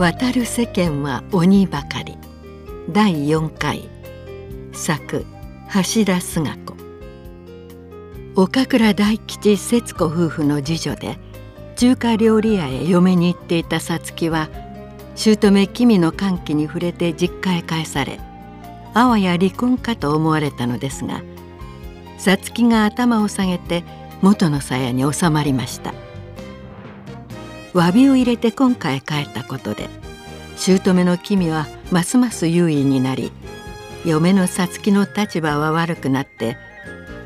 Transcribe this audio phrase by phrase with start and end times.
[0.00, 2.16] 渡る世間は鬼ばかり。
[2.90, 3.86] 第4回。
[4.72, 5.26] 作
[5.74, 6.74] 橋田壽賀子。
[8.34, 11.18] 岡倉大吉節子夫婦の次女で
[11.76, 14.48] 中華料理屋へ嫁に行っていた皐月は
[15.16, 18.18] 姑君の歓喜に触れて実家へ帰され
[18.94, 21.20] あわや離婚かと思われたのですが
[22.16, 23.84] 皐月が頭を下げて
[24.22, 25.92] 元の鞘に収まりました。
[27.74, 29.88] 詫びを入れて今回帰ったことで
[30.56, 33.32] 姑の君はますます優位になり
[34.04, 36.56] 嫁の皐月の立場は悪くなって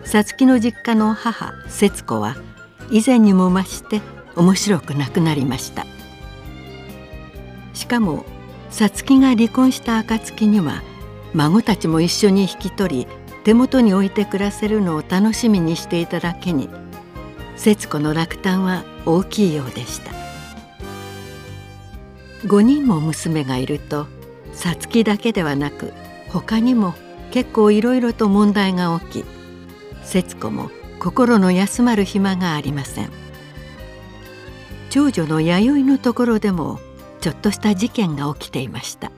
[0.04, 2.36] 皐月の実家の母節子は
[2.90, 4.02] 以前にも増して
[4.36, 5.86] 面白くなくなりました。
[7.72, 8.24] しかも
[8.70, 10.82] 皐月が離婚した暁には
[11.34, 13.06] 孫たちも一緒に引き取り
[13.44, 16.70] 手元に置いて暮らせるのを楽しみにしていただけに
[17.56, 20.23] 節子の落胆は大きいようでした。
[22.44, 24.06] 5人も娘がいると
[24.54, 25.92] 皐月だけではなく
[26.28, 26.94] 他にも
[27.30, 29.24] 結構いろいろと問題が起き
[30.02, 33.10] 節子も心の休まる暇がありません。
[34.90, 36.78] 長女の弥生のところでも
[37.20, 39.10] ちょっとした事件が起きていました。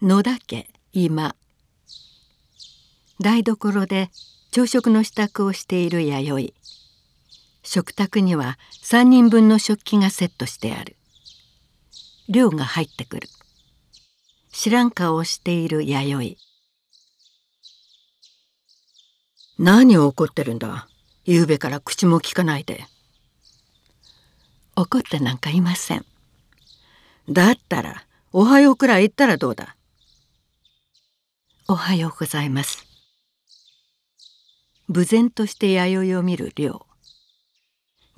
[0.00, 1.34] 野田家今
[3.18, 4.10] 台所で
[4.50, 6.79] 朝食の支度をしている弥生。
[7.62, 10.96] 食卓には3人分の食器がセットしてある。
[12.28, 13.28] 量が入ってくる。
[14.52, 16.36] 知らん顔をしている弥
[19.58, 19.62] 生。
[19.62, 20.88] 何を怒ってるんだ？
[21.24, 22.84] 夕べから口も聞かないで。
[24.74, 26.06] 怒ってなんかいません。
[27.28, 29.76] だったらおはようくらい言ったらどうだ？
[31.68, 32.86] おはようございます。
[34.88, 36.86] 無然として弥生を見る亮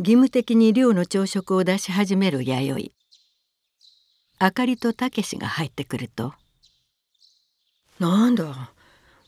[0.02, 4.44] 義務的に寮の朝食を出し始める弥生。
[4.44, 6.34] あかりとたけしが入ってくると
[8.00, 8.72] 「なんだ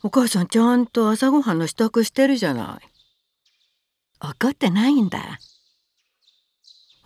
[0.03, 2.89] お母さんちゃんと朝ごはんの支度してるじゃない」
[4.19, 5.39] 怒ってないんだ。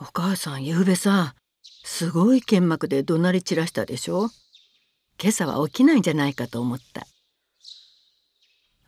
[0.00, 1.34] お母さんゆうべさ
[1.84, 4.30] すごい剣幕で怒鳴り散らしたでしょ。
[5.20, 7.06] 今朝は起きないんじゃないかと思った。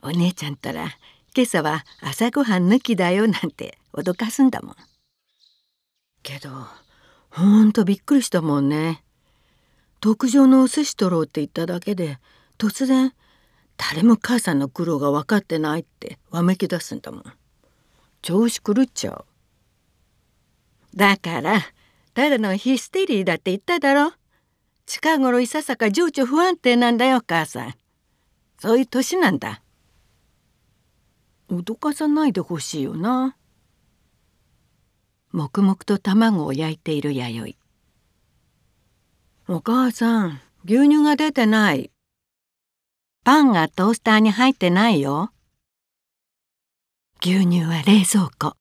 [0.01, 0.97] お姉ちゃんったら
[1.35, 4.77] 今朝は朝ごはん抜きだよなんて脅かすんだもん。
[6.23, 6.51] けど
[7.31, 9.05] ほんとびっくりしたもんね。
[10.01, 12.19] 特上のお寿司取ろうって言っただけで
[12.59, 13.13] 突然
[13.77, 17.25] 誰も母さんの苦労が分かってないってわめき出すんだもん。
[18.23, 19.25] 調子狂っちゃう。
[20.97, 21.61] だから
[22.13, 24.13] ただのヒステリーだって言っただろ。
[24.87, 27.75] 近頃いささか情緒不安定なんだよ母さん。
[28.59, 29.63] そういう年なんだ。
[31.51, 33.37] 脅かさないでほしいよな。
[35.33, 37.57] 黙々と卵を焼いている弥
[39.49, 39.53] 生。
[39.53, 41.91] お母さん牛乳が出てない。
[43.25, 45.33] パンがトースターに入ってないよ。
[47.21, 48.57] 牛乳は冷蔵庫。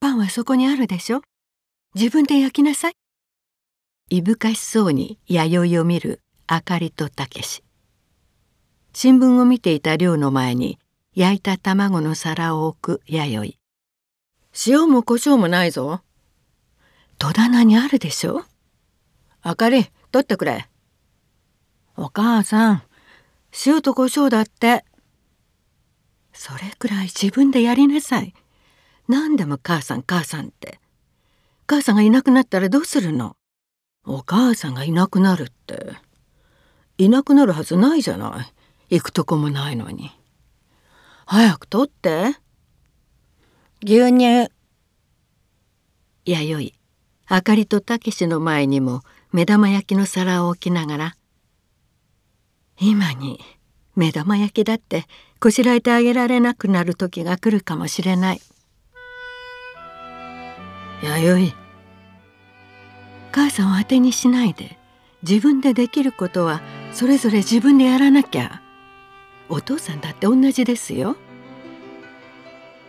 [0.00, 1.22] パンはそこにあるでしょ。
[1.94, 2.92] 自分で焼きなさい。
[4.10, 7.62] いぶかしそうに弥生を見るあかりとたけし。
[8.92, 10.78] 新聞を見ていた寮の前に
[11.18, 13.58] 焼いた卵の皿を置く弥
[14.52, 14.70] 生。
[14.70, 16.02] 塩も胡椒もないぞ。
[17.16, 18.44] 戸棚にあるでしょ？
[19.40, 20.68] あかり、取ってくれ。
[21.96, 22.82] お母さん、
[23.64, 24.84] 塩と胡椒だって。
[26.34, 28.34] それくらい自分でやりなさい。
[29.08, 30.80] 何でも母さん母さんって。
[31.66, 33.36] 母さんがいなくなったらどうするの？
[34.04, 35.92] お母さんがいなくなるって
[36.98, 38.46] いなくなるはずないじゃな
[38.90, 40.10] い行くとこもないのに
[41.28, 42.36] 早く取って。
[43.84, 44.48] 牛乳。
[46.24, 46.74] 弥生。
[47.26, 51.16] あかりとたけしの前にも目玉焼きの皿を置きながら。
[52.78, 53.40] 今に
[53.96, 55.06] 目玉焼きだって
[55.40, 58.40] こしらえてあげられなくなる時が来るかもしれない。
[61.02, 61.54] 弥生。
[63.32, 64.78] 母さんを当てにしないで
[65.22, 66.62] 自分でできることは
[66.92, 68.62] それぞれ自分でやらなきゃ。
[69.48, 71.16] お父さんだって同じですよ。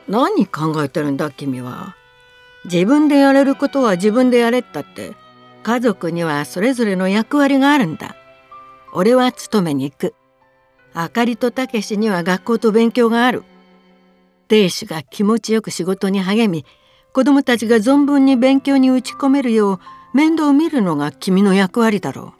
[0.07, 1.95] 何考えてるんだ君は。
[2.65, 5.13] 自分でやれることは自分でやれったって。
[5.63, 8.15] 家族にはそれぞれの役割があるんだ。
[8.93, 10.15] 俺は勤めに行く。
[10.93, 13.43] あかりとたけしには学校と勉強がある。
[14.47, 16.65] 亭主が気持ちよく仕事に励み
[17.13, 19.79] 子供たちが存分に勉強に打ち込めるよう
[20.13, 22.39] 面倒を見るのが君の役割だろう。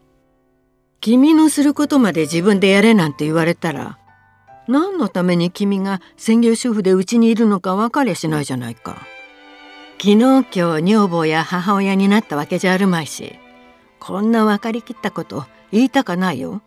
[1.01, 3.99] 君のすることまで自分でやれなんて言われたら
[4.67, 8.97] 何のために君が専業主婦でうちにいるのか分かりゃしないじゃないか。
[9.99, 13.33] 昨日今日女房や母親になったわけじゃあるまいし
[13.99, 16.61] こんな分かりきったこと言いたかないよ。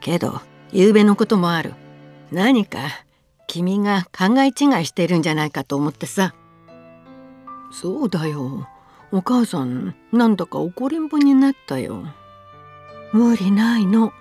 [0.00, 0.40] けど
[0.72, 1.74] 昨べのこともある。
[2.30, 2.78] 何か
[3.46, 6.34] 君が考え違いしてるんじゃないかと思ってさ。
[7.72, 8.68] そうだよ。
[9.10, 12.04] お母さんなんだか怒りんぼになったよ。
[13.12, 14.12] 無理ないの。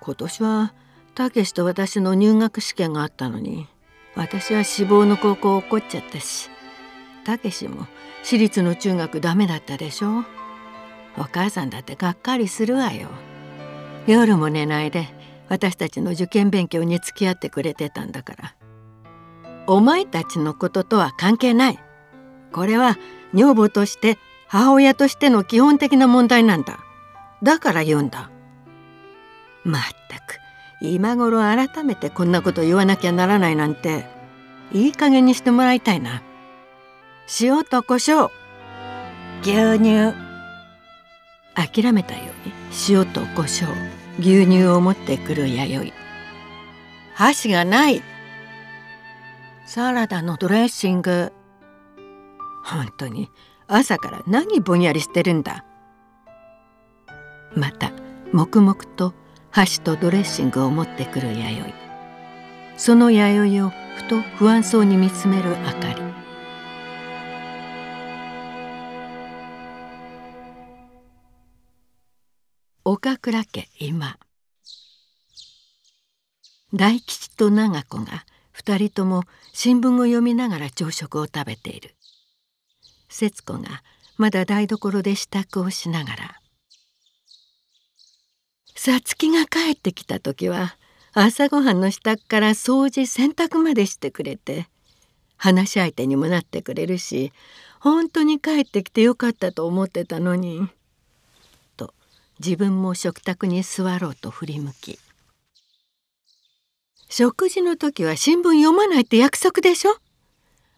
[0.00, 0.74] 今年は
[1.18, 3.66] たけしと私の入学試験があったのに
[4.14, 6.48] 私は志望の高校を怒っちゃったし
[7.24, 7.88] たけしも
[8.22, 10.24] 私立の中学ダメだったでしょ？
[11.16, 13.08] お母さんだってがっかりするわよ。
[14.06, 15.08] 夜も寝ないで
[15.48, 18.54] 私たちの受験勉強に付き合ってくれてたんだから。
[19.66, 21.78] お前たちのこととは関係ない。
[22.52, 22.96] これは
[23.34, 26.78] 女房として母親としての基本的な問題なんだ。
[27.42, 28.30] だから言うんだ。
[29.64, 30.38] まったく。
[30.80, 34.06] 今頃改めてこんなこと言わなきゃならないなんて
[34.72, 36.22] いい加減にしてもらいたいな。
[37.40, 38.30] 塩と胡椒。
[39.42, 40.14] 牛乳。
[41.54, 42.54] 諦めたように
[42.88, 43.66] 塩と胡椒。
[44.18, 45.92] 牛乳を持ってくる弥生。
[47.14, 48.02] 箸がない。
[49.66, 51.32] サラダのドレッシング。
[52.64, 53.30] 本当に
[53.66, 55.64] 朝から何ぼんやりしてるんだ。
[57.54, 57.92] また
[58.32, 59.14] 黙々と
[59.50, 61.74] 箸とドレッシングを持ってくる弥生。
[62.76, 66.02] その弥生をふと不安そうに見つめるあかり。
[72.84, 74.18] 岡倉家今。
[76.74, 79.24] 大吉と長子が二人とも
[79.54, 81.94] 新聞を読みながら朝食を食べている。
[83.08, 83.82] 節子が
[84.18, 86.37] まだ台所で支度をしながら
[88.80, 90.76] さつきが帰ってきた時は
[91.12, 94.68] 朝ごはんの支度から掃除洗濯までしてくれて
[95.36, 97.32] 話し相手にもなってくれるし
[97.80, 100.68] 本当に帰ってきてよかったと思ってたのに
[101.76, 101.92] と
[102.38, 105.00] 自分も食卓に座ろうと振り向き。
[107.08, 109.96] 食事の時は新聞読まないって約束でしょ？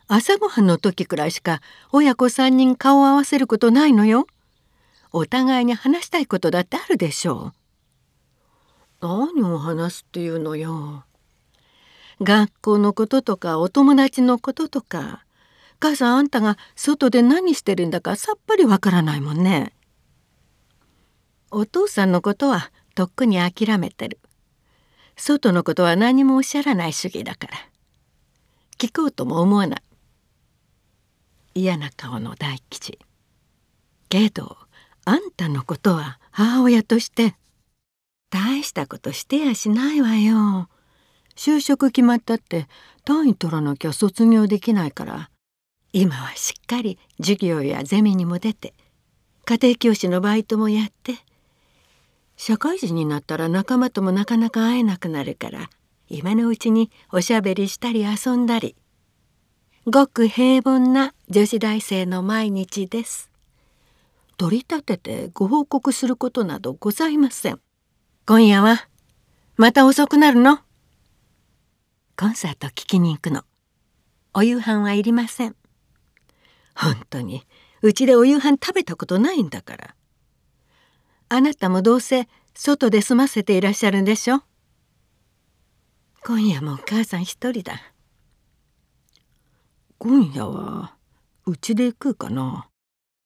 [0.08, 1.61] 朝ごはんの時くらいしか
[1.93, 4.26] 親子3人顔を合わせることないのよ。
[5.12, 7.59] お互いに話したいことだってあるでしょう。
[9.00, 11.05] 何を話すっていうのよ。
[12.20, 15.25] 学校のこととかお友達のこととか
[15.79, 19.73] 母さんあんたが外で何してるんだかさっぱりわからないもんね。
[21.50, 24.19] お父さんのことはとっくに諦めてる。
[25.17, 27.55] 外のことは何もおっしゃらない主義だから。
[28.79, 29.82] 聞こうとも思わない。
[31.55, 32.99] 嫌な顔の大吉。
[34.11, 34.58] けど
[35.06, 37.35] あんたのことは母親として
[38.31, 40.69] 大したことしてやしないわよ。
[41.37, 42.67] 就職決まったって
[43.05, 45.31] 単位取らなきゃ卒業できないから
[45.93, 48.75] 今はしっかり授業やゼミにも出て
[49.47, 51.15] 家庭教師のバイトもやって
[52.37, 55.71] 社会人になったら仲間ともなかなか会えなくなるから
[56.09, 58.77] 今のうちにおしゃべりしたり遊んだり
[59.87, 63.31] ごく平凡な女子大生の毎日です。
[64.37, 67.61] 取り立ててご報告することなどございません。
[68.32, 68.87] 今夜は
[69.56, 70.61] また遅くなるの？
[72.17, 73.43] コンサート聞きに行くの。
[74.34, 75.56] お夕飯はいりません。
[76.77, 77.43] 本当に
[77.82, 79.96] うちでお夕飯食べたことないんだから。
[81.29, 84.44] あなたもどうせ外で済ませていらっしゃるんでしょ？
[86.25, 87.82] 今夜もお母さん一人だ。
[89.99, 90.94] 今夜は
[91.46, 92.69] うちで食うかな？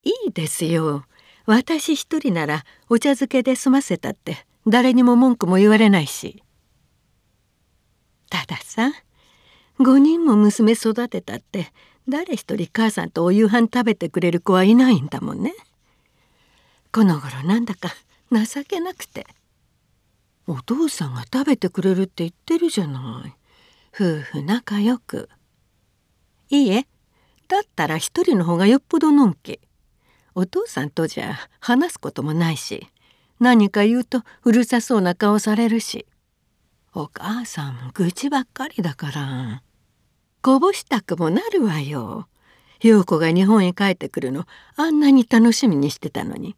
[0.03, 1.05] いいですよ。
[1.45, 6.43] 私一人ならお茶漬けで済ませたって誰にも文句も言われないし。
[8.31, 8.93] たださ
[9.79, 11.73] 5人も娘育てたって
[12.09, 15.55] 誰一人母さんとお夕飯食べてくれる子はいないんだもんね。
[16.93, 17.95] この頃なんだか
[18.31, 19.27] 情けなくて。
[20.47, 23.33] お父さんが食べてくれるって言ってるじゃない。
[23.95, 25.31] 夫婦仲良く。
[26.51, 26.87] いいえ
[27.49, 29.61] だったら一人の方がよっぽどのんき。
[30.35, 32.89] お父さんとじゃ話すこともないし。
[33.45, 36.07] 何か言うとうるさそうな顔されるし。
[36.95, 39.63] お母さん愚痴ばっかりだから。
[40.41, 42.27] こぼしたくもなるわよ。
[42.81, 44.47] 陽子が日本へ帰ってくるの
[44.77, 46.57] あんなに楽しみにしてたのに。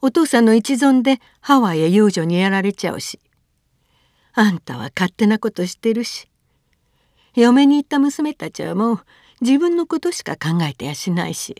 [0.00, 3.18] お父さんの一存でハワイへ遊女にやられちゃうし。
[4.32, 6.30] あんたは勝手なことしてるし。
[7.34, 9.00] 嫁に行った娘たちはもう
[9.40, 11.56] 自分のことしか考えてやしないし。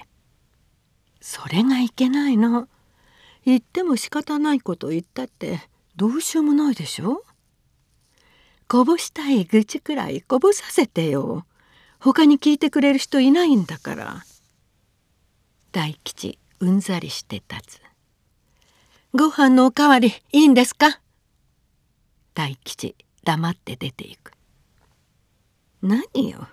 [1.21, 2.69] それがいけないの。
[3.45, 5.61] 言っても仕方ないこと言ったって
[5.97, 7.25] どうしようもないでしょ？
[8.69, 11.45] こぼしたい愚痴くらいこぼさせてよ。
[11.99, 14.25] 他に聞いてくれる人いないんだから。
[15.73, 17.81] 大吉うんざりして立つ。
[19.15, 21.01] ご飯のおかわりいいんですか？
[22.35, 24.33] 大吉黙って出ていく。
[25.83, 26.49] 何よ。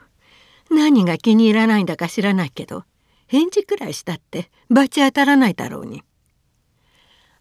[0.69, 2.83] 何が気に入らないんだか知らないけど
[3.27, 6.03] 返事くらいしたって罰当たらないだろうに。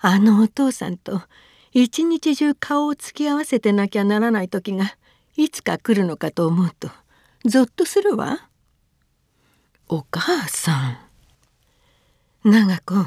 [0.01, 1.23] あのお父さんと
[1.73, 4.95] 一日中顔を突き合わせてなきゃならない時が
[5.37, 6.89] いつか来るのかと思うと
[7.45, 8.49] ぞっとするわ。
[9.89, 10.99] お母さ
[12.45, 13.07] ん長子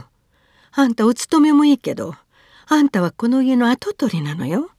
[0.71, 2.15] あんたお勤めもいいけど
[2.67, 4.71] あんたはこの家の跡取りなのよ。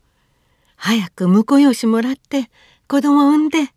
[0.76, 2.50] 早く婿養子もらって
[2.88, 3.72] 子供産んで。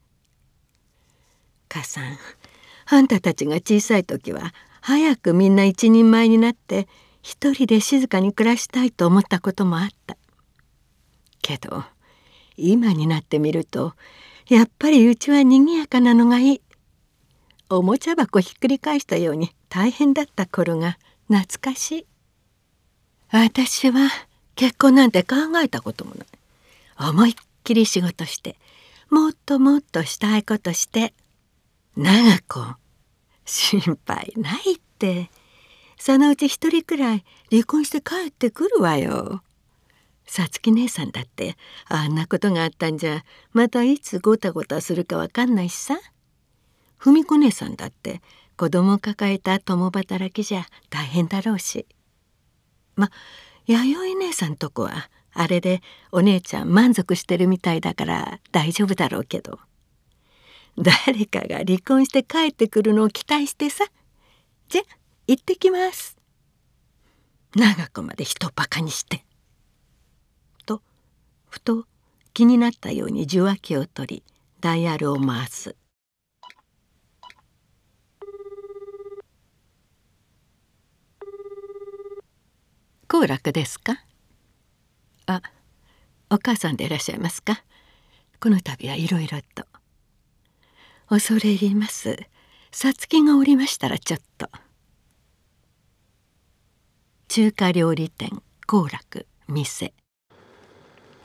[1.69, 2.17] 母さん
[2.87, 6.87] あんたたちが小さい時は早くみんな一人前になって
[7.25, 10.15] 一人で静かに暮らしたいと思ったこともあった。
[11.41, 11.83] けど
[12.55, 13.95] 今になってみると
[14.47, 16.61] やっぱりうちは賑やかなのがいい。
[17.67, 22.05] おもちゃ箱ひっくり返したように大変だった頃が懐かしい。
[23.31, 24.07] 私は
[24.53, 26.27] 結婚なんて考えたこともない。
[27.09, 28.55] 思いっきり仕事して
[29.09, 31.11] もっともっとしたいことして
[31.97, 32.13] 長
[32.47, 32.75] 子。
[33.45, 35.31] 心配ないって。
[35.97, 39.41] そのうち一人くらい離婚して帰ってくるわよ。
[40.27, 41.55] さつき姉さんだって
[41.87, 43.23] あんなことがあったんじゃ
[43.53, 45.97] またいつごたごたするかわかんないしさ。
[46.97, 48.21] 文子姉さんだって
[48.57, 51.85] 子供抱えた共働きじゃ大変だろうし。
[52.95, 53.11] ま
[53.67, 59.59] 弥生姉さんとこはあれでお姉ちゃん満足してるみたいだから大丈夫だろうけど
[60.77, 63.85] 誰かが離婚して帰ってくるのを期待してさ
[64.69, 64.81] じゃ
[65.27, 66.17] 行ってきます」
[67.55, 69.25] 長子まで人バカにして。
[70.65, 70.81] と
[71.49, 71.87] ふと
[72.33, 74.23] 気になったように受話器を取り
[74.59, 75.75] ダイヤルを回す
[83.07, 84.03] 「好楽ですか?」
[85.27, 85.41] あ
[86.29, 87.63] お母さんでいらっしゃいますか？
[88.41, 89.65] この度はいろいろと。
[91.07, 92.17] 恐れ入ります。
[92.71, 94.49] さつきがおりましたらちょっと。
[97.35, 99.91] 中華料理店幸楽店。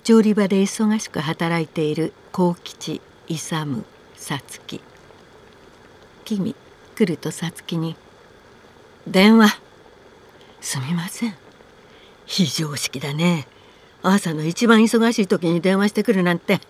[0.02, 3.84] 調理場で忙しく働いている幸吉勇
[4.16, 4.80] さつき
[6.24, 6.56] 君
[6.96, 7.94] 来るとさつきに
[9.06, 9.60] 「電話。
[10.60, 11.36] すみません。
[12.26, 13.46] 非常識だね。
[14.02, 16.60] 朝の一番忙しい時に電話してくるなんて」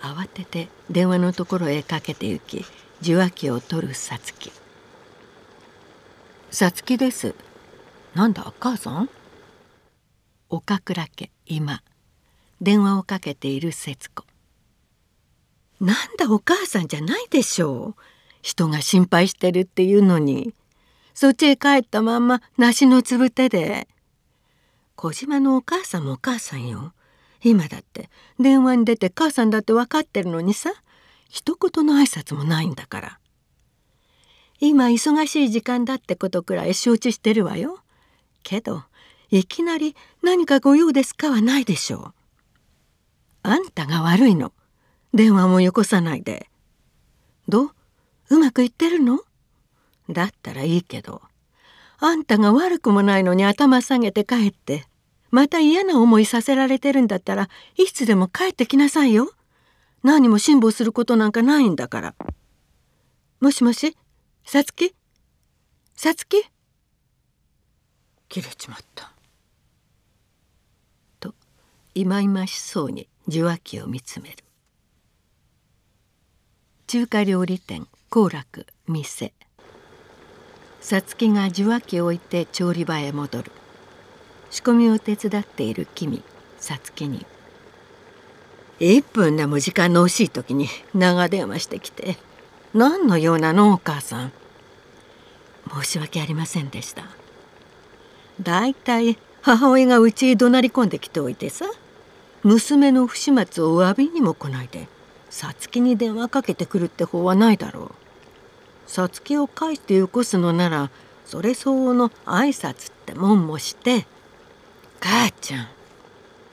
[0.00, 2.64] 慌てて電話のところへかけて行き
[3.00, 4.52] 受話器を取るさつき
[6.52, 7.34] 「さつきです」
[8.14, 9.08] なんだ母さん？
[10.50, 11.82] 岡倉家今。
[12.60, 14.24] 電話をかけている節子。
[15.80, 18.02] なんだお母さんじゃないでしょう。
[18.42, 20.52] 人が心配してるっていうのに。
[21.14, 23.88] そっちへ帰ったまんま梨のつぶてで。
[24.94, 26.92] 小島のお母さんもお母さんよ。
[27.42, 30.70] 今だって電話に出て母さんだって分かってるのにさ。
[31.30, 33.18] 一言の挨拶もないんだから。
[34.60, 37.78] 今忙しい時間だってことくらい承知してるわよ。
[38.42, 38.84] けど
[39.30, 42.14] いきなり何かご用ですかはないでしょう。
[43.42, 44.52] あんたが悪いの。
[45.14, 46.48] 電話もよこさないで。
[47.48, 47.70] どう
[48.30, 49.20] うまくいってるの？
[50.08, 51.22] だったらいいけど
[51.98, 54.84] あんたが悪くもないのに頭下げて帰って
[55.30, 59.30] また嫌な思いさせられてるんだったらいつでも帰ってきなさいよ。
[60.02, 62.14] 何も辛抱することなんかないんだから。
[63.40, 63.96] もしもし？
[64.44, 64.94] さつき
[65.94, 66.44] さつき
[68.32, 69.12] 切れちまった」
[71.20, 71.34] と
[71.94, 74.36] いまいましそうに受話器を見つめる。
[76.86, 79.34] 中華料理店幸楽店。
[80.80, 83.52] さつきが受話器を置いて調理場へ戻る。
[84.50, 86.22] 仕込みを手伝っている君
[86.58, 87.26] さつきに
[88.80, 92.16] 「1分でも時間の惜しい時に長電話してきて
[92.72, 94.32] 何の用なのお母さん」
[95.70, 97.21] 申し訳ありませんでした。
[98.40, 101.66] だいい母親がうちへ怒鳴り込んできておいてさ
[102.42, 104.88] 娘の不始末を詫びにも来ないで
[105.30, 107.90] さつきに電話かけてくるって方はないだろう。
[108.86, 110.90] さつきを返してよこすのなら
[111.24, 114.06] それ相応の挨拶ってもんもして
[115.00, 115.68] 「母ちゃん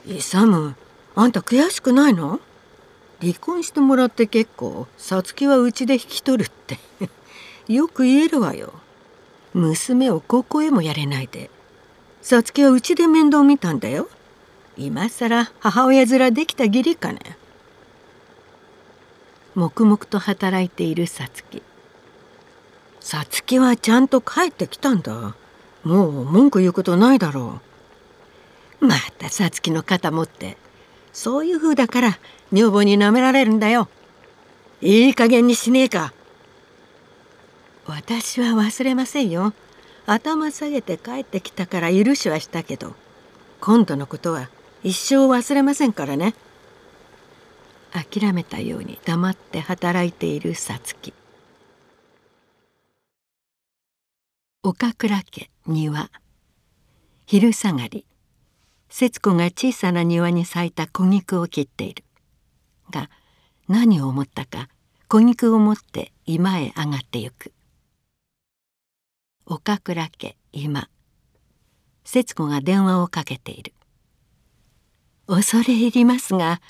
[0.06, 0.74] 勇
[1.16, 2.40] あんた悔しくないの？
[3.20, 6.78] 離婚してもらって結構さつきはうちで引き取るって
[7.68, 8.72] よく言えるわよ。
[9.52, 11.50] 娘を高校へもやれないで
[12.22, 14.08] さつきはうちで面倒見たんだよ。
[14.76, 17.20] 今さら母親面できた義理かね。
[19.54, 21.62] 黙々と働いているさつき
[23.00, 25.34] さつきはちゃんと帰ってきたんだ。
[25.82, 27.60] もう文句言うことないだろ
[28.80, 28.86] う。
[28.86, 30.56] またさつきの肩持って
[31.12, 32.18] そういう風だから
[32.52, 33.88] 女房に舐められるんだよ。
[34.82, 36.12] いい加減にしねえか。
[37.86, 39.52] 私は忘れませんよ。
[40.06, 42.94] 頭下げて帰ってきたから許しはしたけど
[43.60, 44.48] 今度のことは
[44.82, 46.34] 一生忘れませんからね。
[47.92, 51.12] 諦めたように黙って働いているさつき
[54.62, 56.10] 岡倉家庭。
[57.26, 58.04] 昼下がり。
[58.90, 62.04] 節子が小さな庭に咲いた小菊を切っている。
[62.90, 63.08] が
[63.68, 64.68] 何を思ったか
[65.08, 67.52] 小菊を持って居間へ上がってゆく。
[69.52, 70.88] 岡倉家今。
[72.04, 73.72] 節子が電話をかけている。
[75.26, 76.60] 恐れ入りますが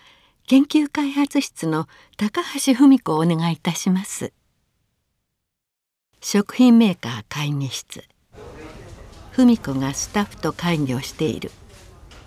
[0.47, 4.33] 研究開発室の高橋文子をお願いいたします。
[6.23, 8.03] 食品メーカー会議室。
[9.33, 11.51] 文子がスタッフと会議をしている。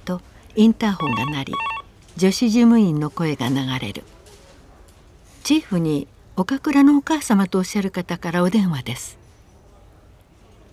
[0.06, 0.22] と
[0.56, 1.54] インターホンが鳴り
[2.16, 4.04] 女子事務員の声が流れる。
[5.44, 9.23] チーフに岡倉のお母様とおっしゃる方からお電話です。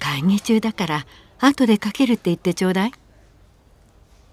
[0.00, 1.06] 会議中だから
[1.38, 2.92] 後でかけるって言ってちょうだい。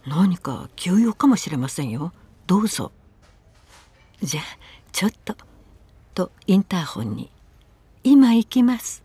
[0.08, 2.14] 何か急用かもしれませんよ。
[2.48, 2.92] どうぞ。
[4.24, 4.44] じゃあ
[4.92, 5.36] ちょっと
[6.16, 7.30] とインターホンに
[8.04, 9.04] 「今行きます」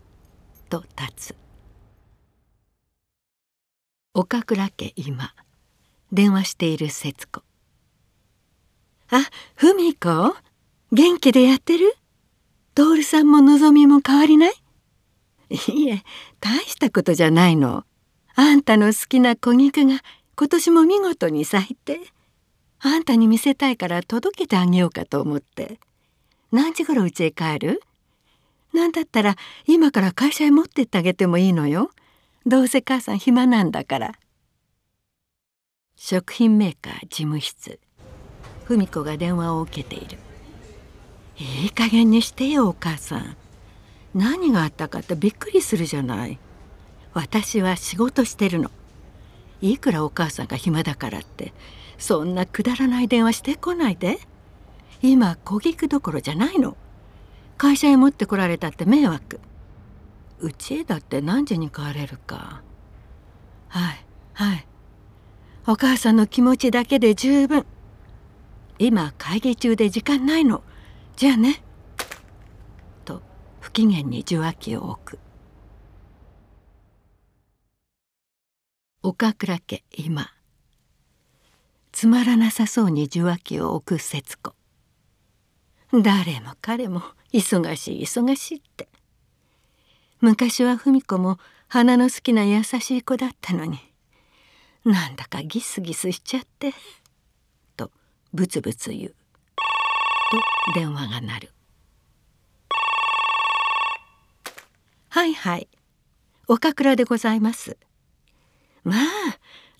[0.69, 1.35] と立つ。
[4.15, 5.35] 岡倉家今。
[6.11, 7.43] 電話している節子。
[9.09, 10.35] あ文子？
[10.91, 11.95] 元気でやってる？
[12.75, 14.53] 徹さんものぞみも変わりない
[15.49, 16.03] いえ
[16.43, 17.85] 大したことじゃないの。
[18.35, 20.01] あんたの好きな小菊が
[20.35, 22.01] 今年も見事に咲いて
[22.81, 25.79] あんたに見せたいから届けてあげようかと思って。
[26.51, 27.81] 何時頃家へ帰る？
[28.73, 31.91] なんだったら今から会社へ持ってってあげてもいいのよ。
[32.45, 34.11] どうせ母さん暇なんだから。
[35.95, 37.79] 食品メーカー事務室。
[38.65, 40.17] 文子が電話を受けている。
[41.37, 43.37] いい加減にしてよお母さん。
[44.13, 46.39] 何があったかってびっくりするじゃない。
[47.13, 48.71] 私は仕事してるの。
[49.61, 51.53] いくらお母さんが暇だからって。
[51.97, 54.19] そんなくだらない電話してこないで。
[55.01, 56.75] 今小菊どころじゃないの。
[57.57, 59.39] 会社へ持ってこられたって迷惑。
[60.39, 62.61] うちへだって何時に帰れるか。
[63.69, 64.67] はいはい。
[65.65, 67.65] お母さんの気持ちだけで十分。
[68.79, 70.61] 今会議中で時間ないの。
[71.15, 71.62] じゃあね。
[73.63, 75.19] 不機嫌に受話器を置く。
[79.01, 80.29] 岡倉家今。
[81.93, 84.53] つまらなさそうに受話器を置く節子。
[85.93, 88.89] 誰も彼も忙しい忙しいって。
[90.19, 93.79] 昔は文子も花の好きな優しい子だったのに。
[94.83, 96.73] なんだかギスギスしちゃって。
[97.77, 97.91] と
[98.33, 99.15] ブツブツ言う。
[100.73, 101.53] と電話が鳴る。
[105.13, 105.67] はいはい。
[106.47, 107.77] 岡倉でございます。
[108.83, 108.97] まあ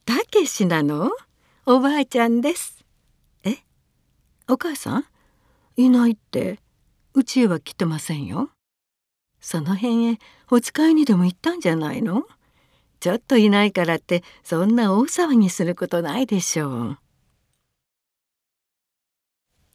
[0.06, 1.10] たけしなの？
[1.66, 2.86] おばあちゃんです。
[3.44, 3.58] え？
[4.48, 5.06] お母さん？
[5.76, 6.60] いないって。
[7.16, 8.52] うちへは来てませんよ。
[9.42, 10.20] その辺へ
[10.52, 12.26] お使いにでも行ったんじゃないの？
[13.00, 16.98] ちょっといないからってそんな大騒ぎすることないでしょう。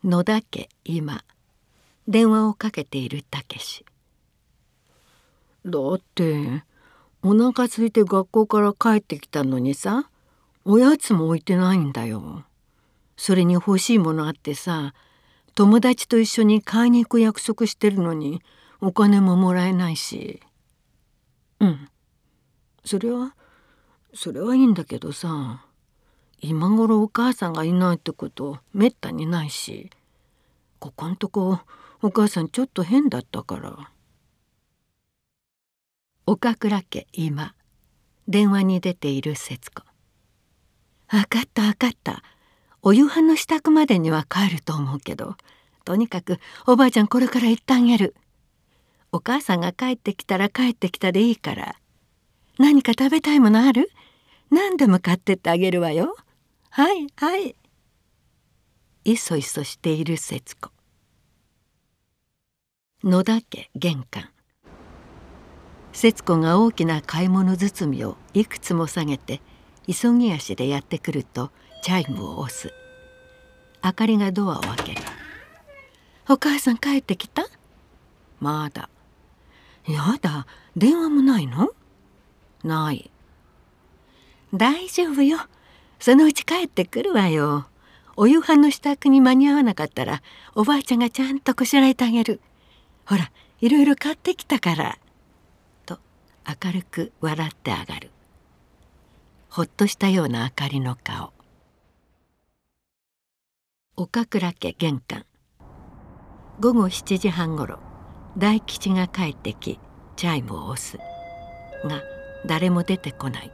[0.04, 1.24] 野田家今
[2.06, 3.84] 電話をかけているたけし。
[5.68, 6.62] だって
[7.22, 10.08] お腹空いて学校から帰ってきたのにさ
[10.64, 12.44] おやつも置いてないんだよ。
[13.18, 14.94] それに欲しいものあってさ
[15.54, 18.40] 友達と一緒に買いに行く約束してるのに
[18.80, 20.40] お金ももらえないし
[21.58, 21.88] うん
[22.84, 23.34] それは
[24.14, 25.64] それはいいんだけどさ
[26.40, 29.90] 今頃お母さんがいないってことめったにないし
[30.78, 31.58] ここんとこ
[32.02, 33.90] お母さんちょっと変だったから。
[36.30, 37.54] 岡倉家今
[38.28, 39.82] 電話に出ている節子。
[41.08, 42.22] 分かった分かった。
[42.82, 45.36] お夕飯の支度までには帰ると思うけど
[45.86, 48.14] とにかくおばあちゃんこれから行ってあげる。
[49.10, 51.76] お母さんが帰ってきたら帰ってきたでいいから
[52.58, 53.90] 何か食べたいものある？
[54.50, 56.14] 何でも買ってってあげるわよ。
[56.68, 57.56] はいはい。
[59.04, 60.68] いそいそしている節子。
[63.02, 64.28] 野田家玄関。
[66.00, 69.40] 節子が大きな買い物包みをいくつも下げて
[69.88, 71.50] 急ぎ足でやってくると
[71.82, 72.72] チャイムを押す。
[73.82, 75.02] 明かりがドアを開ける
[76.30, 77.48] 「お母さん帰ってきた?」
[78.38, 78.88] 「まだ」
[79.90, 81.72] 「やだ電話もないの
[82.62, 83.10] ない
[84.54, 85.38] 大丈夫よ。
[85.98, 87.66] そのうち帰ってくるわよ。
[88.14, 90.22] お夕飯の支度に間に合わなかったら
[90.54, 92.40] おばあちゃんがちゃんとこしらえてあげる。
[93.04, 94.96] ほらいろいろ買ってきたから」
[96.48, 98.10] 明るく笑ってあがる。
[99.50, 101.34] ほっとしたような明かりの顔。
[103.96, 105.26] 岡倉家玄関。
[106.58, 107.80] 午後7時半ごろ
[108.38, 109.78] 大吉が帰ってき
[110.16, 110.96] チャイムを押す。
[111.86, 112.00] が
[112.46, 113.52] 誰も出てこない。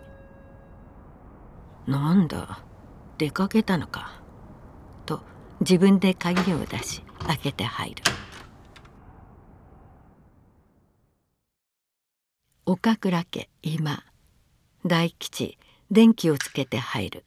[1.88, 2.62] なんだ
[3.18, 4.20] 出かけたのか。
[5.04, 5.20] と
[5.58, 8.23] 自分で鍵を出し開けて入る。
[12.66, 14.02] 岡倉家今。
[14.86, 15.58] 大吉
[15.90, 17.24] 電気をつけて入る。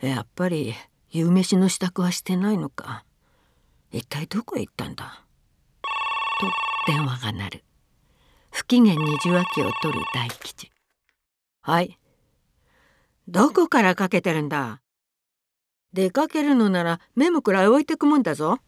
[0.00, 0.74] やっぱり
[1.10, 3.04] 夕飯の支度はしてないのか。
[3.90, 5.24] 一体どこへ行ったんだ。
[6.86, 7.64] と電話が鳴る。
[8.52, 10.70] 不機嫌に受話器を取る大吉。
[11.62, 11.98] はい。
[13.26, 14.80] どこからかけてるんだ。
[15.92, 18.60] 出かけるのならメモくらい置いてくもんだぞ。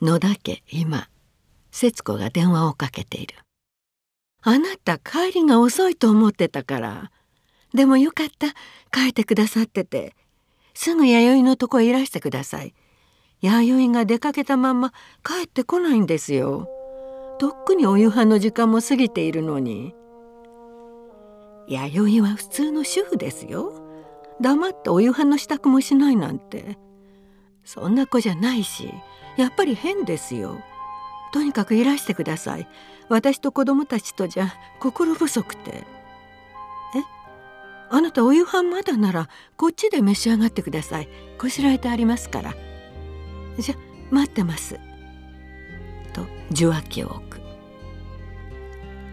[0.00, 1.08] 野田家今。
[1.70, 3.36] 節子が電話をかけている。
[4.42, 7.10] あなた帰りが遅いと思ってたから。
[7.74, 8.48] でもよかった。
[8.90, 10.14] 帰ってくださってて。
[10.74, 12.74] すぐ弥生のとこへいらしてください。
[13.40, 14.92] 弥生が出かけたまま
[15.24, 16.68] 帰ってこないんですよ。
[17.38, 19.94] とっくにお夕飯の時間も過ぎているのに。
[21.68, 23.72] 弥生は普通の主婦ですよ。
[24.40, 26.78] 黙ってお夕飯の支度もしないなんて。
[27.64, 28.92] そんな子じゃないし。
[29.36, 30.60] やっぱり変ですよ。
[31.32, 32.68] とにかくいらしてください。
[33.08, 35.70] 私と子供たちとじゃ心細くて。
[35.74, 35.84] え？
[37.90, 41.08] あなたお夕飯まだならこっちで召し上がってください。
[41.38, 42.54] こしらえてありますから。
[43.58, 43.74] じゃ
[44.10, 44.78] 待ってます。
[46.12, 47.40] と受話器を置く。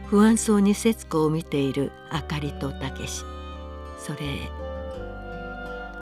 [0.06, 3.24] 不安そうに節子を見ているあかりとたけし。
[4.00, 4.18] それ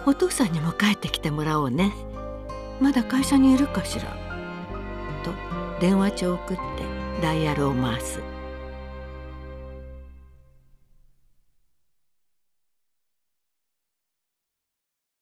[0.06, 1.92] お父さんにも帰ってきてもらおうね。
[2.80, 4.25] まだ会社にいるかしら。
[5.80, 6.62] 電話帳を送って
[7.22, 8.35] ダイヤルを回す。